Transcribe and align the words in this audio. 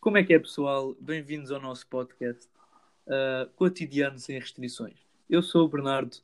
Como 0.00 0.18
é 0.18 0.24
que 0.24 0.34
é, 0.34 0.38
pessoal? 0.38 0.94
Bem-vindos 1.00 1.50
ao 1.50 1.58
nosso 1.60 1.86
podcast 1.86 2.46
uh, 3.06 3.48
Cotidiano 3.56 4.18
Sem 4.18 4.38
Restrições. 4.38 4.98
Eu 5.30 5.42
sou 5.42 5.64
o 5.64 5.68
Bernardo. 5.68 6.18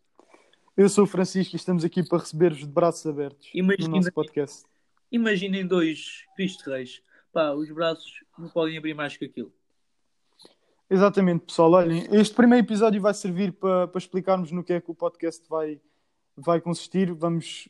Eu 0.76 0.90
sou 0.90 1.04
o 1.04 1.06
Francisco 1.06 1.54
e 1.54 1.56
estamos 1.56 1.86
aqui 1.86 2.02
para 2.06 2.18
receber-vos 2.18 2.58
de 2.58 2.66
braços 2.66 3.06
abertos 3.06 3.48
Imagina- 3.54 3.88
no 3.88 3.96
nosso 3.96 4.12
podcast. 4.12 4.64
Imaginem 5.10 5.66
dois 5.66 6.26
Cristo 6.36 6.68
Reis. 6.70 7.02
Pá, 7.32 7.52
os 7.52 7.70
braços 7.70 8.12
não 8.38 8.50
podem 8.50 8.76
abrir 8.76 8.92
mais 8.92 9.16
que 9.16 9.24
aquilo. 9.24 9.50
Exatamente, 10.92 11.44
pessoal. 11.46 11.70
Olhem, 11.70 12.08
este 12.10 12.34
primeiro 12.34 12.66
episódio 12.66 13.00
vai 13.00 13.14
servir 13.14 13.52
para, 13.52 13.86
para 13.86 13.98
explicarmos 14.00 14.50
no 14.50 14.64
que 14.64 14.72
é 14.72 14.80
que 14.80 14.90
o 14.90 14.94
podcast 14.94 15.48
vai, 15.48 15.80
vai 16.36 16.60
consistir. 16.60 17.12
Vamos, 17.12 17.68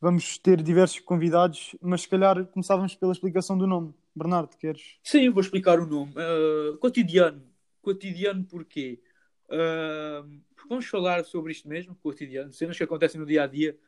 vamos 0.00 0.38
ter 0.38 0.62
diversos 0.62 1.00
convidados, 1.00 1.76
mas 1.82 2.00
se 2.00 2.08
calhar 2.08 2.46
começávamos 2.46 2.94
pela 2.94 3.12
explicação 3.12 3.58
do 3.58 3.66
nome. 3.66 3.92
Bernardo, 4.14 4.56
queres? 4.56 4.96
Sim, 5.02 5.28
vou 5.28 5.42
explicar 5.42 5.78
o 5.78 5.86
nome. 5.86 6.12
Uh, 6.12 6.78
cotidiano. 6.78 7.42
Cotidiano 7.82 8.42
porquê? 8.44 9.02
Uh, 9.50 10.40
vamos 10.66 10.86
falar 10.86 11.26
sobre 11.26 11.52
isto 11.52 11.68
mesmo, 11.68 11.94
cotidiano. 11.96 12.54
Cenas 12.54 12.78
que 12.78 12.84
acontecem 12.84 13.20
no 13.20 13.26
dia 13.26 13.42
a 13.42 13.46
dia. 13.46 13.78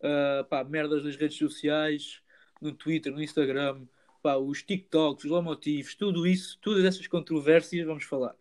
Uh, 0.00 0.44
pá, 0.46 0.64
merdas 0.64 1.04
das 1.04 1.14
redes 1.14 1.38
sociais, 1.38 2.20
no 2.60 2.72
Twitter, 2.72 3.12
no 3.12 3.22
Instagram, 3.22 3.86
pá, 4.26 4.36
os 4.36 4.60
TikToks, 4.60 5.24
os 5.24 5.30
lomotivos, 5.30 5.94
tudo 5.94 6.26
isso, 6.26 6.58
todas 6.60 6.84
essas 6.84 7.06
controvérsias, 7.06 7.86
vamos 7.86 8.02
falar. 8.02 8.34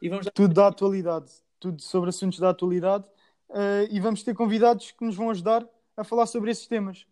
E 0.00 0.08
vamos 0.08 0.26
Tudo 0.32 0.54
da 0.54 0.68
atualidade, 0.68 1.30
tudo 1.60 1.82
sobre 1.82 2.08
assuntos 2.08 2.38
da 2.38 2.48
atualidade. 2.48 3.04
eh, 3.50 3.88
e 3.90 4.00
vamos 4.00 4.22
ter 4.22 4.34
convidados 4.34 4.90
que 4.90 5.04
nos 5.04 5.16
vão 5.16 5.28
ajudar 5.28 5.68
a 5.94 6.02
falar 6.02 6.26
sobre 6.26 6.50
esses 6.50 6.66
temas. 6.66 7.06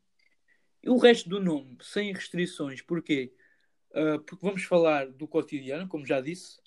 E 0.82 0.88
o 0.88 0.96
resto 0.96 1.28
do 1.28 1.38
nome, 1.40 1.76
sem 1.82 2.10
restrições, 2.12 2.80
porquê? 2.80 3.34
Uh, 3.90 4.20
porque 4.20 4.44
vamos 4.46 4.62
falar 4.64 5.08
do 5.08 5.26
cotidiano, 5.26 5.88
como 5.88 6.06
já 6.06 6.20
disse, 6.20 6.58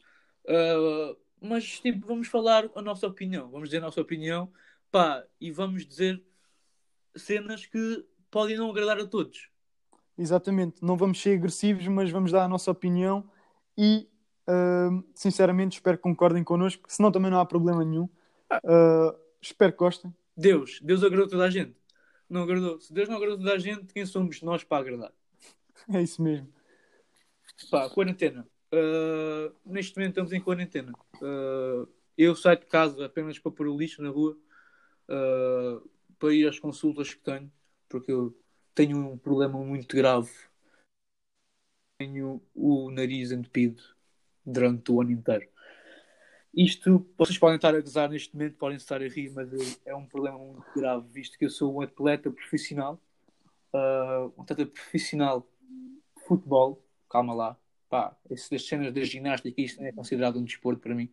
uh, 0.46 1.18
mas 1.42 1.80
tipo, 1.80 2.06
vamos 2.06 2.28
falar 2.28 2.70
a 2.76 2.82
nossa 2.82 3.08
opinião, 3.08 3.50
vamos 3.50 3.70
dizer 3.70 3.78
a 3.78 3.82
nossa 3.86 4.02
opinião, 4.02 4.52
pá, 4.92 5.26
e 5.40 5.52
vamos 5.52 5.86
dizer 5.86 6.24
cenas 7.16 7.66
que 7.66 8.06
podem 8.30 8.58
não 8.58 8.70
agradar 8.70 9.00
a 9.00 9.08
todos. 9.08 9.49
Exatamente, 10.20 10.84
não 10.84 10.98
vamos 10.98 11.22
ser 11.22 11.38
agressivos, 11.38 11.88
mas 11.88 12.12
vamos 12.12 12.30
dar 12.30 12.44
a 12.44 12.48
nossa 12.48 12.70
opinião 12.70 13.24
e, 13.78 14.06
uh, 14.50 15.02
sinceramente, 15.16 15.78
espero 15.78 15.96
que 15.96 16.04
concordem 16.04 16.44
connosco, 16.44 16.84
senão 16.90 17.10
também 17.10 17.32
não 17.32 17.40
há 17.40 17.46
problema 17.46 17.86
nenhum. 17.86 18.04
Uh, 18.52 19.18
espero 19.42 19.72
que 19.72 19.78
gostem. 19.78 20.14
Deus, 20.36 20.82
Deus 20.84 21.06
agradou 21.06 21.30
toda 21.30 21.46
a 21.46 21.50
gente. 21.50 21.74
Não 22.30 22.44
agradou. 22.44 22.82
Se 22.82 22.92
Deus 22.92 23.08
não 23.08 23.16
agradou 23.16 23.38
toda 23.38 23.54
a 23.54 23.58
gente, 23.58 23.94
quem 23.94 24.06
somos 24.06 24.42
nós 24.42 24.62
para 24.64 24.82
agradar? 24.82 25.14
É 25.92 26.02
isso 26.02 26.22
mesmo. 26.22 26.48
Pá, 27.72 27.90
quarentena. 27.90 28.46
Uh, 28.74 29.56
neste 29.66 29.96
momento 29.96 30.12
estamos 30.12 30.34
em 30.34 30.42
quarentena. 30.42 30.92
Uh, 31.22 31.88
eu 32.18 32.36
saio 32.36 32.60
de 32.60 32.66
casa 32.66 33.06
apenas 33.06 33.40
para 33.40 33.52
pôr 33.52 33.68
o 33.70 33.78
lixo 33.78 34.02
na 34.02 34.10
rua, 34.10 34.38
uh, 35.08 35.90
para 36.20 36.34
ir 36.34 36.46
às 36.46 36.60
consultas 36.60 37.14
que 37.14 37.22
tenho, 37.22 37.50
porque 37.88 38.12
eu 38.12 38.38
tenho 38.80 38.98
um 38.98 39.18
problema 39.18 39.60
muito 39.60 39.94
grave. 39.94 40.32
Tenho 42.00 42.42
o 42.56 42.90
nariz 42.90 43.30
entupido 43.30 43.84
durante 44.46 44.90
o 44.90 45.02
ano 45.02 45.12
inteiro. 45.12 45.50
Isto, 46.54 47.06
vocês 47.18 47.38
podem 47.38 47.58
estar 47.58 47.76
a 47.76 47.82
gozar 47.82 48.10
neste 48.10 48.34
momento, 48.34 48.56
podem 48.56 48.78
estar 48.78 49.02
a 49.02 49.08
rir, 49.08 49.32
mas 49.32 49.50
é 49.86 49.94
um 49.94 50.06
problema 50.06 50.38
muito 50.38 50.66
grave, 50.74 51.06
visto 51.10 51.38
que 51.38 51.44
eu 51.44 51.50
sou 51.50 51.76
um 51.76 51.82
atleta 51.82 52.32
profissional, 52.32 52.98
uh, 53.74 54.32
um 54.38 54.44
atleta 54.44 54.66
profissional 54.66 55.46
de 56.16 56.24
futebol, 56.24 56.82
calma 57.10 57.34
lá, 57.34 57.58
pá, 57.90 58.16
essas 58.30 58.66
cenas 58.66 58.94
da 58.94 59.02
ginástica, 59.02 59.62
isto 59.62 59.84
é 59.84 59.92
considerado 59.92 60.40
um 60.40 60.44
desporto 60.46 60.80
para 60.80 60.96
mim. 60.96 61.12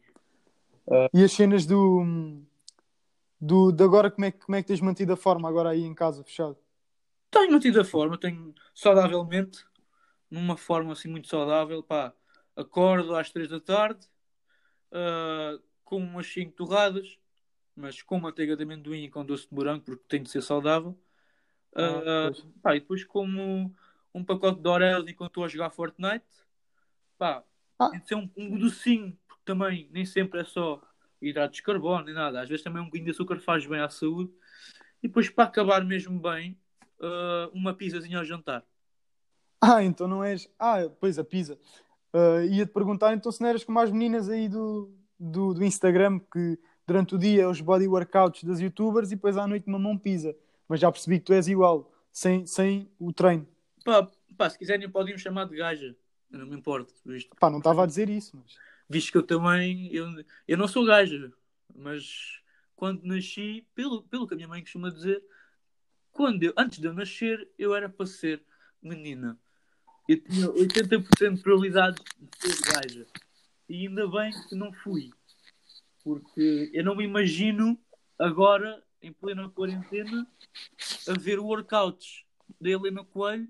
E 1.12 1.24
as 1.24 1.32
cenas 1.32 1.66
do. 1.66 2.40
do 3.40 3.72
de 3.72 3.82
agora, 3.82 4.08
como 4.08 4.24
é, 4.24 4.30
como 4.30 4.54
é 4.54 4.62
que 4.62 4.68
tens 4.68 4.80
mantido 4.80 5.12
a 5.12 5.16
forma 5.16 5.48
agora 5.48 5.70
aí 5.70 5.82
em 5.82 5.94
casa, 5.94 6.22
fechado? 6.22 6.56
Tenho 7.36 7.52
mantido 7.52 7.78
a 7.78 7.84
forma, 7.84 8.16
tenho 8.18 8.54
saudavelmente, 8.74 9.62
numa 10.30 10.56
forma 10.56 10.94
assim 10.94 11.06
muito 11.08 11.28
saudável, 11.28 11.82
pá, 11.82 12.14
acordo 12.56 13.14
às 13.14 13.30
3 13.30 13.50
da 13.50 13.60
tarde, 13.60 14.06
com 15.84 15.98
umas 15.98 16.26
5 16.32 16.52
torradas, 16.52 17.18
mas 17.76 18.00
com 18.00 18.18
manteiga 18.18 18.56
de 18.56 18.62
amendoim 18.62 19.04
e 19.04 19.10
com 19.10 19.22
doce 19.22 19.46
de 19.48 19.54
morango, 19.54 19.84
porque 19.84 20.04
tem 20.08 20.22
de 20.22 20.30
ser 20.30 20.40
saudável. 20.40 20.98
Ah, 21.74 22.28
Ah, 22.28 22.30
pá, 22.62 22.74
e 22.74 22.80
depois 22.80 23.04
como 23.04 23.70
um 24.14 24.24
pacote 24.24 24.62
de 24.62 24.68
Oreos 24.68 25.06
enquanto 25.06 25.32
estou 25.32 25.44
a 25.44 25.48
jogar 25.48 25.68
Fortnite, 25.68 26.24
pá, 27.18 27.44
Ah. 27.78 27.90
tem 27.90 28.00
de 28.00 28.08
ser 28.08 28.14
um, 28.14 28.30
um 28.34 28.58
docinho, 28.58 29.14
porque 29.28 29.42
também 29.44 29.90
nem 29.92 30.06
sempre 30.06 30.40
é 30.40 30.44
só 30.44 30.80
hidratos 31.20 31.56
de 31.56 31.62
carbono 31.62 32.06
nem 32.06 32.14
nada, 32.14 32.40
às 32.40 32.48
vezes 32.48 32.64
também 32.64 32.80
um 32.80 32.86
bocadinho 32.86 33.04
de 33.04 33.10
açúcar 33.10 33.38
faz 33.40 33.66
bem 33.66 33.80
à 33.80 33.90
saúde. 33.90 34.32
E 35.02 35.08
depois 35.08 35.28
para 35.28 35.44
acabar 35.44 35.84
mesmo 35.84 36.18
bem, 36.18 36.58
ah, 37.00 37.50
uma 37.52 37.74
pizzazinha 37.74 38.18
ao 38.18 38.24
jantar. 38.24 38.64
Ah, 39.60 39.82
então 39.82 40.06
não 40.06 40.22
és. 40.22 40.48
Ah, 40.58 40.88
pois 41.00 41.18
a 41.18 41.24
pizza. 41.24 41.58
Uh, 42.12 42.44
Ia-te 42.50 42.72
perguntar 42.72 43.14
então 43.14 43.30
se 43.30 43.40
não 43.40 43.48
eras 43.48 43.64
como 43.64 43.78
as 43.78 43.90
meninas 43.90 44.28
aí 44.28 44.48
do, 44.48 44.90
do, 45.18 45.52
do 45.52 45.64
Instagram 45.64 46.18
que 46.18 46.58
durante 46.86 47.14
o 47.14 47.18
dia 47.18 47.42
é 47.42 47.46
os 47.46 47.60
body 47.60 47.86
workouts 47.86 48.44
das 48.44 48.60
youtubers 48.60 49.10
e 49.10 49.16
depois 49.16 49.36
à 49.36 49.46
noite 49.46 49.68
mamam 49.68 49.98
pizza. 49.98 50.34
Mas 50.68 50.80
já 50.80 50.90
percebi 50.90 51.18
que 51.18 51.26
tu 51.26 51.32
és 51.32 51.48
igual, 51.48 51.92
sem, 52.12 52.46
sem 52.46 52.90
o 52.98 53.12
treino. 53.12 53.46
Pá, 53.84 54.10
pá, 54.36 54.50
se 54.50 54.58
quiserem 54.58 54.90
podem 54.90 55.14
me 55.14 55.20
chamar 55.20 55.46
de 55.46 55.56
gaja, 55.56 55.96
eu 56.30 56.38
não 56.38 56.46
me 56.46 56.56
importo, 56.56 56.92
visto, 57.04 57.36
Pá, 57.38 57.50
não 57.50 57.58
estava 57.58 57.84
a 57.84 57.86
dizer 57.86 58.08
isso, 58.08 58.36
mas. 58.36 58.56
visto 58.88 59.12
que 59.12 59.18
eu 59.18 59.22
também, 59.22 59.92
eu, 59.94 60.06
eu 60.48 60.56
não 60.56 60.66
sou 60.66 60.84
gaja, 60.84 61.32
mas 61.74 62.40
quando 62.74 63.04
nasci, 63.04 63.66
pelo, 63.74 64.02
pelo 64.02 64.26
que 64.26 64.34
a 64.34 64.36
minha 64.36 64.48
mãe 64.48 64.60
costuma 64.60 64.90
dizer, 64.90 65.22
quando 66.16 66.42
eu, 66.42 66.54
antes 66.56 66.78
de 66.78 66.86
eu 66.86 66.94
nascer, 66.94 67.46
eu 67.58 67.74
era 67.74 67.90
para 67.90 68.06
ser 68.06 68.42
menina. 68.82 69.38
Eu 70.08 70.18
tinha 70.22 70.48
80% 70.48 71.34
de 71.34 71.42
probabilidade 71.42 72.02
de 72.40 72.52
ser 72.52 72.72
gaja. 72.72 73.06
E 73.68 73.86
ainda 73.86 74.08
bem 74.08 74.32
que 74.48 74.54
não 74.54 74.72
fui. 74.72 75.10
Porque 76.02 76.70
eu 76.72 76.82
não 76.82 76.96
me 76.96 77.04
imagino 77.04 77.78
agora, 78.18 78.82
em 79.02 79.12
plena 79.12 79.50
quarentena, 79.50 80.26
a 81.06 81.12
ver 81.18 81.38
workouts 81.38 82.24
da 82.58 82.70
Helena 82.70 83.04
Coelho 83.04 83.48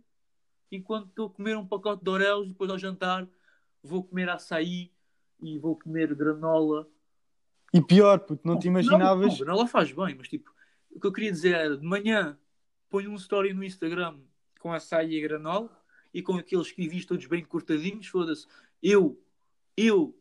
enquanto 0.73 1.09
estou 1.09 1.27
a 1.27 1.31
comer 1.31 1.57
um 1.57 1.67
pacote 1.67 2.03
de 2.03 2.11
Oreos 2.11 2.47
e 2.47 2.49
depois 2.49 2.69
ao 2.69 2.79
jantar 2.79 3.29
vou 3.81 4.03
comer 4.03 4.29
açaí 4.29 4.91
e 5.41 5.57
vou 5.57 5.79
comer 5.79 6.13
granola. 6.17 6.89
E 7.73 7.81
pior, 7.81 8.19
puto, 8.19 8.41
não 8.45 8.59
te 8.59 8.67
imaginavas. 8.67 9.39
Não, 9.39 9.47
granola 9.47 9.69
faz 9.69 9.93
bem, 9.93 10.17
mas 10.17 10.29
tipo, 10.29 10.51
o 10.91 10.99
que 10.99 11.07
eu 11.07 11.13
queria 11.13 11.31
dizer 11.31 11.55
era 11.55 11.77
de 11.77 11.87
manhã 11.87 12.37
ponho 12.89 13.11
um 13.11 13.17
story 13.17 13.53
no 13.53 13.65
Instagram 13.65 14.19
com 14.61 14.73
açaí 14.73 15.15
e 15.15 15.21
granola 15.21 15.71
e 16.13 16.23
com 16.23 16.37
aqueles 16.37 16.73
kiwis 16.73 17.05
todos 17.05 17.27
bem 17.27 17.45
cortadinhos, 17.45 18.07
foda-se. 18.07 18.47
Eu, 18.83 19.21
eu 19.77 20.19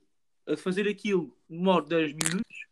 a 0.48 0.58
fazer 0.58 0.88
aquilo 0.88 1.36
demoro 1.50 1.86
10 1.86 2.14
minutos, 2.14 2.68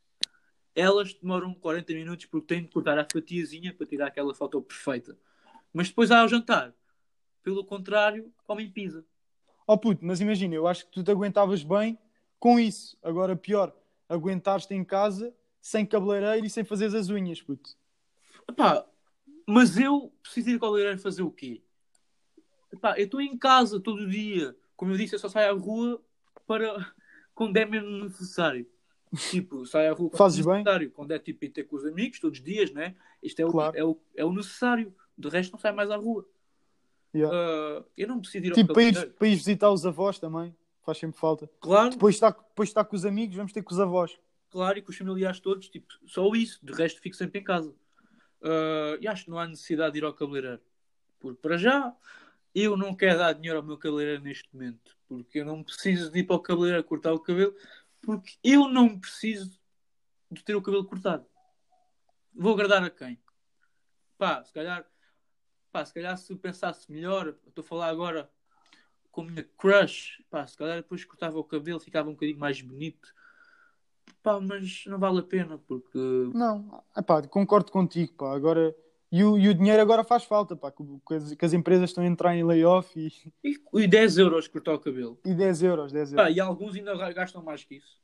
elas 0.76 1.14
demoram 1.14 1.53
40 1.53 1.94
minutos 1.94 2.26
porque 2.26 2.48
tenho 2.48 2.64
de 2.64 2.70
cortar 2.70 2.98
a 2.98 3.08
fatiazinha 3.12 3.74
para 3.74 3.86
tirar 3.86 4.08
aquela 4.08 4.34
foto 4.34 4.62
perfeita. 4.62 5.18
Mas 5.72 5.88
depois 5.88 6.12
ao 6.12 6.28
jantar, 6.28 6.74
pelo 7.42 7.64
contrário, 7.66 8.32
comem 8.46 8.70
pizza. 8.70 9.06
Oh 9.66 9.78
puto, 9.78 10.03
mas 10.06 10.20
imagina, 10.20 10.56
eu 10.56 10.68
acho 10.68 10.86
que 10.86 10.92
tu 10.92 11.03
te 11.03 11.12
aguentavas 11.12 11.64
bem 11.64 11.98
com 12.40 12.59
isso. 12.59 12.98
Agora, 13.02 13.36
pior, 13.36 13.74
aguentares-te 14.09 14.74
em 14.74 14.84
casa 14.84 15.34
sem 15.62 15.86
cabeleireiro 15.86 16.46
e 16.46 16.50
sem 16.50 16.66
fazeres 16.66 16.94
as 16.94 17.09
unhas, 17.09 17.42
puto. 17.42 17.70
Epá, 18.50 18.85
mas 19.47 19.78
eu 19.78 20.11
preciso 20.22 20.49
ir 20.49 20.53
ao 20.55 20.59
cabeleireiro 20.59 20.99
fazer 20.99 21.22
o 21.23 21.31
quê? 21.31 21.61
Epá, 22.72 22.97
eu 22.97 23.05
estou 23.05 23.22
em 23.22 23.37
casa 23.37 23.79
todo 23.79 24.09
dia. 24.09 24.55
Como 24.75 24.91
eu 24.91 24.97
disse, 24.97 25.16
eu 25.16 25.19
só 25.19 25.29
saio 25.29 25.51
à 25.51 25.57
rua 25.57 26.01
para 26.47 26.93
quando 27.35 27.55
é 27.57 27.66
mesmo 27.66 27.90
necessário. 28.05 28.67
Tipo, 29.29 29.66
saio 29.66 29.91
à 29.91 29.93
rua 29.95 30.09
quando 30.09 30.17
Fazes 30.17 30.40
é 30.40 30.43
bem. 30.49 30.59
necessário. 30.63 30.91
Quando 30.91 31.11
é 31.11 31.19
tipo 31.19 31.45
ir 31.45 31.49
ter 31.49 31.63
com 31.66 31.75
os 31.75 31.85
amigos, 31.85 32.19
todos 32.19 32.40
os 32.40 32.43
dias, 32.43 32.72
né? 32.72 32.95
Isto 33.22 33.41
é 33.41 33.45
o, 33.45 33.51
Claro. 33.51 33.78
é 33.78 33.84
o, 33.84 33.99
é 34.16 34.25
o 34.25 34.34
necessário. 34.34 34.93
De 35.16 35.29
resto, 35.29 35.51
não 35.51 35.59
saio 35.59 35.75
mais 35.75 35.91
à 35.91 35.95
rua. 35.95 36.28
Yeah. 37.13 37.37
Ah, 37.37 37.84
eu 37.95 38.07
não 38.07 38.19
preciso 38.19 38.45
ir 38.45 38.49
ao 38.49 38.55
Tipo, 38.55 38.69
cabeleireiro. 38.69 39.11
para 39.11 39.28
ir 39.28 39.35
visitar 39.35 39.72
os 39.72 39.85
avós 39.85 40.17
também, 40.17 40.55
faz 40.84 40.97
sempre 40.97 41.19
falta. 41.19 41.47
Claro, 41.59 41.91
Depois 41.91 42.16
está, 42.16 42.31
depois 42.31 42.69
está 42.69 42.84
com 42.84 42.95
os 42.95 43.05
amigos, 43.05 43.35
vamos 43.35 43.53
ter 43.53 43.61
com 43.61 43.72
os 43.72 43.79
avós. 43.79 44.17
claro, 44.49 44.79
e 44.79 44.81
com 44.81 44.90
os 44.90 44.97
familiares 44.97 45.40
todos, 45.40 45.69
tipo, 45.69 45.93
só 46.07 46.28
isso. 46.34 46.59
De 46.66 46.73
resto, 46.73 46.99
fico 46.99 47.16
sempre 47.16 47.40
em 47.40 47.43
casa. 47.43 47.72
Ah, 48.43 48.97
e 48.99 49.07
acho 49.07 49.25
que 49.25 49.31
não 49.31 49.40
há 49.40 49.47
necessidade 49.47 49.93
de 49.93 49.99
ir 49.99 50.03
ao 50.03 50.13
cabeleireiro. 50.13 50.61
Porque, 51.19 51.41
para 51.41 51.57
já, 51.57 51.95
eu 52.53 52.75
não 52.75 52.95
quero 52.95 53.17
dar 53.17 53.34
dinheiro 53.34 53.59
ao 53.59 53.66
meu 53.66 53.78
cabeleireiro 53.78 54.22
neste 54.22 54.53
momento. 54.53 54.95
Porque 55.07 55.40
eu 55.40 55.45
não 55.45 55.63
preciso 55.63 56.11
de 56.11 56.19
ir 56.19 56.23
para 56.25 56.35
o 56.35 56.40
cabeleireiro 56.40 56.84
cortar 56.84 57.13
o 57.13 57.19
cabelo. 57.19 57.55
Porque 58.01 58.37
eu 58.43 58.67
não 58.67 58.99
preciso 58.99 59.57
de 60.29 60.43
ter 60.43 60.55
o 60.55 60.61
cabelo 60.61 60.85
cortado. 60.85 61.25
vou 62.34 62.53
agradar 62.53 62.84
a 62.84 62.90
quem? 62.90 63.17
Pá, 64.17 64.43
se 64.43 64.51
calhar, 64.51 64.85
pá, 65.72 65.85
se 65.85 65.93
calhar 65.93 66.17
se 66.17 66.35
pensasse 66.35 66.91
melhor, 66.91 67.35
estou 67.47 67.63
a 67.63 67.67
falar 67.67 67.87
agora 67.87 68.29
com 69.11 69.22
a 69.22 69.25
minha 69.25 69.43
crush, 69.57 70.23
pá, 70.29 70.45
se 70.45 70.57
calhar 70.57 70.78
depois 70.78 71.05
cortava 71.05 71.37
o 71.37 71.43
cabelo, 71.43 71.79
ficava 71.79 72.09
um 72.09 72.13
bocadinho 72.13 72.40
mais 72.40 72.61
bonito. 72.61 73.13
Pá, 74.23 74.40
mas 74.40 74.85
não 74.87 74.97
vale 74.97 75.20
a 75.20 75.23
pena 75.23 75.58
porque. 75.67 75.99
Não, 76.34 76.81
epá, 76.97 77.22
concordo 77.28 77.72
contigo, 77.72 78.14
pá. 78.14 78.34
Agora, 78.34 78.73
e 79.11 79.23
o, 79.23 79.37
e 79.37 79.49
o 79.49 79.53
dinheiro 79.53 79.81
agora 79.81 80.03
faz 80.03 80.23
falta, 80.23 80.55
pá, 80.55 80.72
que, 80.72 80.81
que 81.05 81.14
as, 81.14 81.34
que 81.35 81.46
as 81.46 81.53
empresas 81.53 81.90
estão 81.90 82.03
a 82.03 82.08
entrar 82.08 82.34
em 82.35 82.43
layoff 82.43 82.97
e, 82.97 83.11
E, 83.43 83.59
e 83.84 83.87
10 83.87 84.17
euros 84.17 84.47
cortar 84.47 84.73
o 84.75 84.79
cabelo. 84.79 85.20
e 85.25 85.34
10 85.35 85.64
euros, 85.64 85.91
10 85.91 86.14
Pá, 86.14 86.22
euros. 86.23 86.37
e 86.37 86.40
alguns 86.40 86.75
ainda 86.75 86.96
gastam 87.14 87.43
mais 87.43 87.64
que 87.66 87.75
isso. 87.75 88.02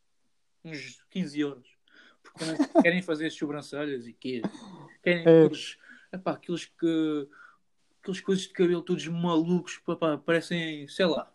Uns 0.66 1.02
15 1.10 1.40
euros. 1.40 1.68
Porque 2.22 2.44
querem 2.84 3.02
fazer 3.02 3.28
as 3.28 3.34
sobrancelhas 3.34 4.06
e 4.06 4.12
quê? 4.14 4.42
Querem 5.02 5.26
É. 5.26 5.44
aqueles, 5.46 5.78
epá, 6.12 6.32
aqueles 6.34 6.66
que. 6.66 7.28
Aqueles 8.02 8.22
coisas 8.22 8.44
de 8.46 8.54
cabelo 8.54 8.82
todos 8.82 9.06
malucos, 9.08 9.78
pá, 9.86 9.96
pá, 9.96 10.18
parecem, 10.18 10.88
sei 10.88 11.06
lá, 11.06 11.32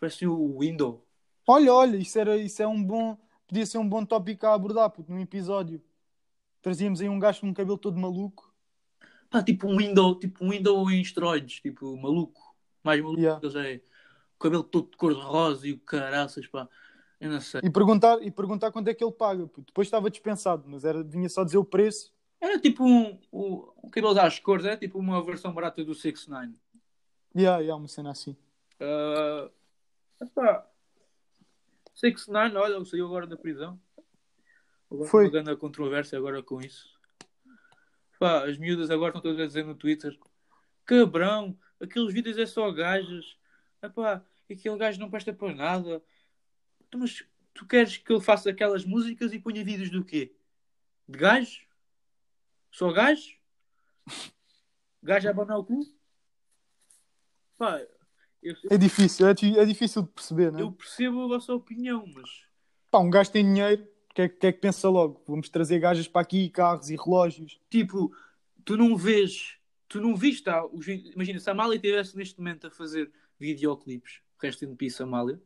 parecem 0.00 0.26
o 0.28 0.58
Windows. 0.60 1.00
Olha, 1.46 1.72
olha, 1.72 1.96
isso, 1.96 2.18
era, 2.18 2.36
isso 2.36 2.60
é 2.62 2.66
um 2.66 2.82
bom. 2.82 3.16
Podia 3.46 3.64
ser 3.64 3.78
um 3.78 3.88
bom 3.88 4.04
tópico 4.04 4.46
a 4.46 4.54
abordar, 4.54 4.90
puto, 4.90 5.10
num 5.10 5.20
episódio. 5.20 5.80
Trazíamos 6.60 7.00
aí 7.00 7.08
um 7.08 7.18
gajo 7.18 7.40
com 7.40 7.46
um 7.48 7.54
cabelo 7.54 7.78
todo 7.78 7.98
maluco. 7.98 8.52
Pá, 9.30 9.42
tipo 9.42 9.68
um 9.68 9.76
Windows, 9.76 10.18
tipo 10.18 10.44
um 10.44 10.50
Windows 10.50 10.92
em 10.92 11.00
esteroides, 11.00 11.60
tipo 11.60 11.96
maluco. 11.96 12.54
Mais 12.82 13.00
maluco 13.00 13.20
Yeah. 13.20 13.40
que 13.40 13.46
eles 13.46 13.56
é. 13.56 13.80
O 14.34 14.38
cabelo 14.38 14.62
todo 14.64 14.90
de 14.90 14.96
cor 14.96 15.14
de 15.14 15.20
rosa 15.20 15.66
e 15.66 15.72
o 15.72 15.78
caraças, 15.78 16.46
pá. 16.46 16.68
Eu 17.20 17.30
não 17.30 17.40
sei. 17.40 17.60
E 17.64 17.70
perguntar, 17.70 18.20
e 18.22 18.30
perguntar 18.30 18.70
quanto 18.72 18.88
é 18.88 18.94
que 18.94 19.02
ele 19.02 19.12
paga. 19.12 19.46
puto. 19.46 19.66
Depois 19.66 19.86
estava 19.86 20.10
dispensado, 20.10 20.64
mas 20.66 20.84
era, 20.84 21.02
vinha 21.02 21.28
só 21.28 21.44
dizer 21.44 21.58
o 21.58 21.64
preço. 21.64 22.12
Era 22.40 22.58
tipo 22.60 22.84
um, 22.84 23.18
um, 23.32 23.72
um 23.84 23.88
cabelo 23.90 24.18
às 24.20 24.38
cores, 24.38 24.66
era 24.66 24.76
tipo 24.76 24.98
uma 24.98 25.22
versão 25.24 25.52
barata 25.54 25.82
do 25.82 25.94
6 25.94 26.26
9 26.26 26.52
E 27.34 27.40
yeah, 27.40 27.60
yeah, 27.60 27.74
uma 27.74 27.88
cena 27.88 28.10
assim. 28.10 28.36
Uh, 28.78 29.50
epá, 30.20 30.66
6 31.96 32.28
9 32.28 32.56
olha, 32.56 32.84
saiu 32.84 33.06
agora 33.06 33.26
da 33.26 33.38
prisão. 33.38 33.80
Agora 34.90 35.08
Foi. 35.08 35.24
Uma 35.24 35.30
grande 35.30 35.56
controvérsia 35.56 36.18
agora 36.18 36.42
com 36.42 36.60
isso. 36.60 36.86
Pá, 38.18 38.44
as 38.44 38.58
miúdas 38.58 38.90
agora 38.90 39.10
estão 39.10 39.22
todas 39.22 39.40
a 39.40 39.46
dizer 39.46 39.64
no 39.64 39.74
Twitter: 39.74 40.16
Cabrão, 40.84 41.58
aqueles 41.80 42.12
vídeos 42.12 42.36
é 42.36 42.44
só 42.44 42.70
gajas. 42.70 43.38
Epá, 43.82 44.22
aquele 44.50 44.76
gajo 44.76 45.00
não 45.00 45.10
presta 45.10 45.32
para 45.32 45.54
nada. 45.54 46.02
Então, 46.86 47.00
Mas 47.00 47.24
tu 47.54 47.66
queres 47.66 47.96
que 47.96 48.12
ele 48.12 48.20
faça 48.20 48.50
aquelas 48.50 48.84
músicas 48.84 49.32
e 49.32 49.38
ponha 49.38 49.64
vídeos 49.64 49.90
do 49.90 50.04
quê? 50.04 50.36
De 51.08 51.18
gajo? 51.18 51.66
Só 52.70 52.92
gajo? 52.92 53.36
Gajo 55.02 55.28
a 55.28 55.30
abanar 55.30 55.58
o 55.58 55.64
cu? 55.64 55.80
Pá, 57.56 57.80
eu, 58.48 58.56
É 58.70 58.76
difícil, 58.78 59.26
é, 59.28 59.34
di- 59.34 59.58
é 59.58 59.64
difícil 59.64 60.02
de 60.02 60.08
perceber, 60.08 60.52
né? 60.52 60.60
eu 60.62 60.72
percebo 60.72 61.24
a 61.24 61.28
vossa 61.28 61.52
opinião, 61.54 62.04
mas 62.14 62.44
Pá, 62.90 62.98
um 63.00 63.10
gajo 63.10 63.30
tem 63.32 63.44
dinheiro, 63.44 63.82
o 64.10 64.14
que, 64.14 64.22
é, 64.22 64.28
que 64.28 64.46
é 64.46 64.52
que 64.52 64.60
pensa 64.60 64.88
logo? 64.88 65.22
Vamos 65.26 65.48
trazer 65.48 65.78
gajas 65.78 66.06
para 66.08 66.22
aqui, 66.22 66.48
carros 66.48 66.88
e 66.90 66.96
relógios. 66.96 67.60
tipo, 67.68 68.14
tu 68.64 68.76
não 68.76 68.96
vês, 68.96 69.56
tu 69.88 70.00
não 70.00 70.14
viste, 70.16 70.44
tá, 70.44 70.64
os 70.66 70.86
imagina, 70.88 71.38
se 71.40 71.48
a 71.48 71.52
Amália 71.52 71.76
estivesse 71.76 72.16
neste 72.16 72.38
momento 72.38 72.66
a 72.68 72.70
fazer 72.70 73.10
videoclipes, 73.38 74.20
rest 74.40 74.62
in 74.62 74.74
peace, 74.74 75.02
Amália, 75.02 75.40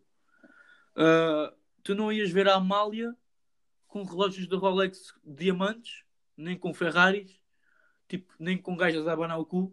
ah, 0.96 1.52
tu 1.82 1.94
não 1.94 2.12
ias 2.12 2.30
ver 2.30 2.48
a 2.48 2.54
Amália 2.54 3.14
com 3.88 4.02
relógios 4.04 4.46
da 4.46 4.56
Rolex 4.56 5.12
de 5.24 5.44
diamantes, 5.44 6.04
nem 6.36 6.56
com 6.56 6.72
Ferraris, 6.72 7.32
tipo, 8.08 8.32
nem 8.38 8.56
com 8.56 8.76
gajas 8.76 9.06
a 9.08 9.12
abanar 9.12 9.38
o 9.40 9.44
cu. 9.44 9.72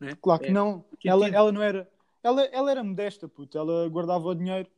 Né? 0.00 0.16
Claro 0.22 0.40
que 0.40 0.48
É, 0.48 0.52
não. 0.52 0.84
que 0.98 1.08
Ela, 1.08 1.26
tipo- 1.26 1.36
ela 1.36 1.52
não 1.52 1.62
era. 1.62 1.90
Ela, 2.22 2.42
ela 2.46 2.70
era 2.70 2.84
modesta, 2.84 3.28
puto. 3.28 3.56
Ela 3.56 3.88
guardava 3.88 4.26
o 4.26 4.34
dinheiro. 4.34 4.68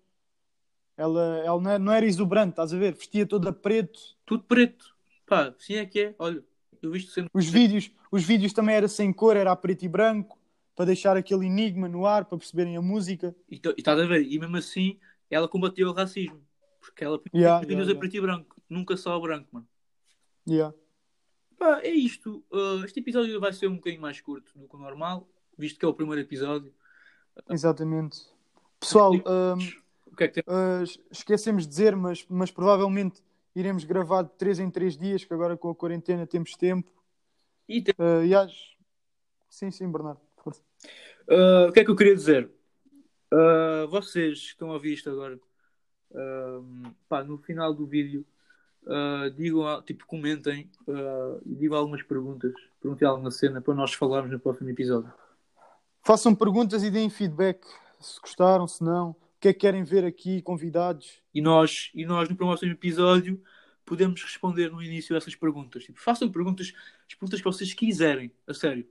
Ela, 0.97 1.39
ela 1.45 1.61
não, 1.61 1.71
era, 1.71 1.79
não 1.79 1.93
era 1.93 2.07
exuberante, 2.07 2.51
estás 2.51 2.73
a 2.75 2.79
ver? 2.79 2.95
Vestia 2.95 3.27
toda 3.27 3.53
preto. 3.53 3.99
Tudo 4.27 4.45
preto. 4.45 4.95
Pá, 5.27 5.55
assim 5.59 5.75
é 5.75 5.87
que 5.87 6.01
é. 6.01 6.15
Olha, 6.19 6.45
eu 6.83 6.91
visto 6.91 7.11
sempre. 7.11 7.31
Os 7.33 7.49
vídeos, 7.49 7.91
os 8.11 8.23
vídeos 8.23 8.53
também 8.53 8.77
era 8.77 8.89
sem 8.89 9.13
cor, 9.13 9.37
era 9.37 9.51
a 9.51 9.57
preto 9.57 9.85
e 9.85 9.89
branco, 9.89 10.39
para 10.77 10.85
deixar 10.87 11.17
aquele 11.17 11.47
enigma 11.47 11.89
no 11.89 12.07
ar, 12.07 12.27
para 12.27 12.37
perceberem 12.37 12.77
a 12.77 12.83
música. 12.83 13.35
E 13.49 13.59
tá- 13.59 13.71
e 13.71 13.75
estás 13.81 13.99
a 13.99 14.07
ver? 14.07 14.23
E 14.23 14.39
mesmo 14.39 14.57
assim, 14.57 14.99
ela 15.31 15.49
combateu 15.49 15.89
o 15.89 15.93
racismo. 15.93 16.41
Porque 16.81 17.05
ela 17.05 17.19
punha 17.19 17.31
Yeah, 17.35 17.61
os 17.61 17.67
vídeos 17.67 17.87
yeah, 17.87 17.97
a 17.97 18.01
preto 18.01 18.17
e 18.17 18.21
branco. 18.21 18.57
Nunca 18.69 18.97
só 18.97 19.15
a 19.15 19.21
branco, 19.21 19.49
mano. 19.53 19.69
Yeah. 20.49 20.75
Pá, 21.59 21.81
é 21.83 21.91
isto. 21.91 22.45
Uh, 22.51 22.85
este 22.85 23.01
episódio 23.01 23.39
vai 23.39 23.53
ser 23.53 23.69
um 23.69 23.77
bocadinho 23.77 24.03
mais 24.03 24.21
curto 24.21 24.51
do 24.59 24.67
que 24.67 24.77
o 24.77 24.79
normal, 24.79 25.29
visto 25.57 25.79
que 25.79 25.85
é 25.85 25.89
o 25.89 25.95
primeiro 25.95 26.21
episódio. 26.21 26.73
Exatamente. 27.49 28.21
Pessoal, 28.79 29.13
hum, 29.13 29.59
que 30.21 30.25
é 30.25 30.29
que? 30.29 30.41
Uh, 30.41 30.85
esquecemos 31.11 31.65
de 31.65 31.71
dizer, 31.71 31.97
mas, 31.97 32.25
mas 32.29 32.51
provavelmente 32.51 33.23
iremos 33.55 33.85
gravar 33.85 34.23
de 34.23 34.31
3 34.33 34.61
em 34.61 34.71
3 34.71 34.97
dias, 34.97 35.25
que 35.25 35.33
agora 35.33 35.57
com 35.57 35.71
a 35.71 35.75
quarentena 35.75 36.27
temos 36.27 36.53
tempo. 36.53 36.93
E 37.69 37.83
tem- 37.83 37.95
Uh, 37.99 38.25
e. 38.25 38.35
Sim, 39.49 39.71
sim, 39.71 39.91
Bernardo. 39.91 40.21
Força. 40.37 40.63
Uh, 41.29 41.69
o 41.69 41.73
que 41.73 41.81
é 41.81 41.85
que 41.85 41.91
eu 41.91 41.97
queria 41.97 42.15
dizer? 42.15 42.51
Uh, 43.33 43.89
vocês 43.89 44.41
que 44.41 44.47
estão 44.49 44.71
a 44.71 44.75
ouvir 44.75 44.93
isto 44.93 45.09
agora, 45.09 45.39
pá, 47.09 47.23
no 47.23 47.39
final 47.39 47.73
do 47.73 47.87
vídeo, 47.87 48.25
digam, 49.37 49.83
tipo, 49.83 50.05
comentem 50.07 50.69
e 51.47 51.55
digam 51.55 51.79
algumas 51.79 52.03
perguntas. 52.03 52.53
Perguntem 52.81 53.07
alguma 53.07 53.31
cena 53.31 53.61
para 53.61 53.75
nós 53.75 53.95
falarmos 53.95 54.33
no 54.33 54.41
próximo 54.41 54.69
episódio. 54.71 55.13
Façam 56.03 56.35
perguntas 56.35 56.83
e 56.83 56.91
deem 56.91 57.11
feedback. 57.11 57.67
Se 58.01 58.21
gostaram, 58.21 58.67
se 58.67 58.83
não. 58.83 59.11
O 59.11 59.17
que 59.41 59.49
é 59.49 59.53
que 59.53 59.61
querem 59.61 59.85
ver 59.85 60.05
aqui, 60.05 60.43
convidados. 60.43 61.23
E 61.33 61.41
nós, 61.41 61.91
e 61.95 62.05
nós 62.05 62.29
no 62.29 62.37
próximo 62.37 62.73
episódio 62.73 63.43
podemos 63.85 64.23
responder 64.23 64.71
no 64.71 64.83
início 64.83 65.17
essas 65.17 65.35
perguntas. 65.35 65.85
Tipo, 65.85 66.01
façam 66.01 66.31
perguntas, 66.31 66.73
as 67.09 67.15
perguntas 67.15 67.41
que 67.41 67.45
vocês 67.45 67.75
quiserem, 67.75 68.33
a 68.47 68.55
sério. 68.55 68.89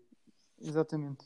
Exatamente. 0.60 1.26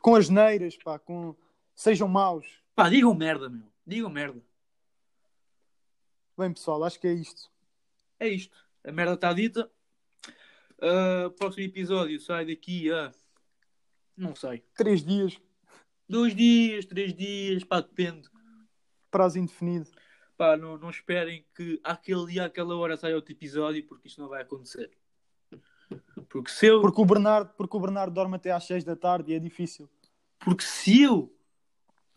Com 0.00 0.14
as 0.14 0.28
neiras, 0.28 0.76
pá, 0.76 0.98
com... 0.98 1.34
Sejam 1.74 2.08
maus. 2.08 2.46
Pá, 2.74 2.88
digam 2.88 3.14
merda, 3.14 3.48
meu. 3.48 3.66
Digam 3.86 4.08
merda. 4.08 4.42
Bem, 6.38 6.52
pessoal, 6.52 6.84
acho 6.84 6.98
que 6.98 7.06
é 7.06 7.12
isto. 7.12 7.50
É 8.18 8.28
isto. 8.28 8.56
A 8.84 8.92
merda 8.92 9.14
está 9.14 9.32
dita. 9.32 9.70
Uh, 10.78 11.30
próximo 11.32 11.64
episódio 11.64 12.20
sai 12.20 12.46
daqui 12.46 12.90
a. 12.90 13.12
Não 14.16 14.34
sei. 14.34 14.64
Três 14.74 15.04
dias, 15.04 15.38
Dois 16.08 16.36
dias, 16.36 16.84
três 16.86 17.12
dias, 17.12 17.64
pá, 17.64 17.80
depende. 17.80 18.28
prazo 19.10 19.38
indefinido. 19.38 19.90
Pá, 20.36 20.56
não, 20.56 20.78
não 20.78 20.88
esperem 20.90 21.44
que 21.54 21.80
aquele 21.82 22.26
dia, 22.26 22.44
aquela 22.44 22.76
hora 22.76 22.96
saia 22.96 23.16
outro 23.16 23.32
episódio, 23.32 23.84
porque 23.86 24.06
isto 24.06 24.20
não 24.20 24.28
vai 24.28 24.42
acontecer. 24.42 24.90
Porque 26.28 26.50
se 26.50 26.66
eu. 26.66 26.80
Porque 26.80 27.00
o 27.00 27.04
Bernardo, 27.04 27.52
porque 27.56 27.76
o 27.76 27.80
Bernardo 27.80 28.12
dorme 28.14 28.36
até 28.36 28.52
às 28.52 28.64
6 28.64 28.84
da 28.84 28.94
tarde 28.94 29.32
e 29.32 29.34
é 29.34 29.38
difícil. 29.38 29.88
Porque 30.38 30.62
se 30.62 31.02
eu 31.02 31.34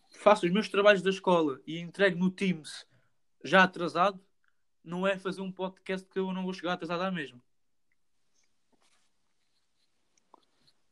faço 0.09 0.45
os 0.45 0.51
meus 0.51 0.67
trabalhos 0.69 1.01
da 1.01 1.09
escola 1.09 1.59
e 1.65 1.79
entrego 1.79 2.19
no 2.19 2.29
Teams 2.29 2.85
já 3.43 3.63
atrasado, 3.63 4.19
não 4.83 5.07
é 5.07 5.17
fazer 5.17 5.41
um 5.41 5.51
podcast 5.51 6.07
que 6.07 6.19
eu 6.19 6.31
não 6.33 6.43
vou 6.43 6.53
chegar 6.53 6.73
atrasado 6.73 7.01
à 7.01 7.11
mesma. 7.11 7.41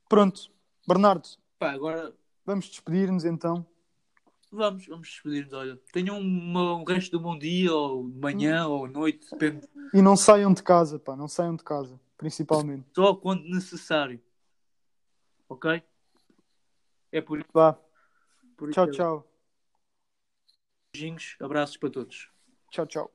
Pronto, 0.07 0.49
Bernardo, 0.87 1.27
Pá, 1.59 1.71
agora 1.71 2.15
vamos 2.45 2.65
despedir-nos 2.69 3.25
então. 3.25 3.65
vamos, 4.51 4.87
vamos 4.87 5.07
despedir-nos. 5.09 5.53
Olha, 5.53 5.77
tenham 5.91 6.17
uma- 6.17 6.75
um 6.75 6.83
resto 6.85 7.17
de 7.17 7.21
bom 7.23 7.37
dia, 7.37 7.73
ou 7.73 8.09
de 8.09 8.17
manhã, 8.19 8.67
ou 8.67 8.87
noite, 8.87 9.27
depende. 9.31 9.67
E 9.93 10.01
não 10.01 10.15
saiam 10.15 10.53
de 10.53 10.63
casa, 10.63 10.97
pá, 10.97 11.15
não 11.15 11.27
saiam 11.27 11.55
de 11.55 11.63
casa, 11.63 11.99
principalmente. 12.17 12.87
Só 12.95 13.13
quando 13.15 13.43
necessário. 13.49 14.21
Ok? 15.49 15.81
É 17.11 17.21
por, 17.21 17.45
Vá, 17.53 17.77
por 18.55 18.71
tchau, 18.71 18.85
isso. 18.85 18.93
tchau. 18.93 19.27
Beijinhos, 20.93 21.35
abraços 21.41 21.77
para 21.77 21.89
todos. 21.89 22.29
Tchau, 22.71 22.85
tchau. 22.85 23.11